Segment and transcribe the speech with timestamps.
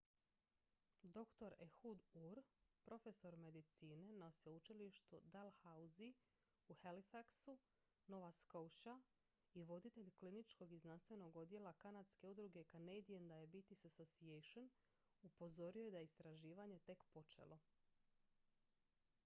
[1.15, 2.39] dr ehud ur
[2.85, 6.13] profesor medicine na sveučilištu dalhousie
[6.67, 7.55] u halifaxu
[8.07, 8.95] nova scotia
[9.53, 14.69] i voditelj kliničkog i znanstvenog odjela kanadske udruge canadian diabetes association
[15.31, 17.59] upozorio je da je istraživanje tek počelo